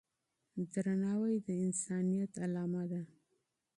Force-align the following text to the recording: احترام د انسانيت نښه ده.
احترام 0.59 1.03
د 1.45 1.47
انسانيت 1.65 2.31
نښه 2.53 2.83
ده. 2.91 3.01